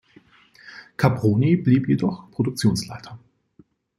Caproni 0.97 1.57
blieb 1.57 1.85
jedoch 1.87 2.31
Produktionsleiter. 2.31 3.19